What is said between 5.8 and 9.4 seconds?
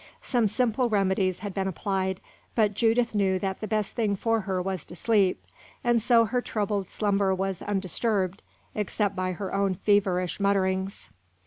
and so her troubled slumber was undisturbed except by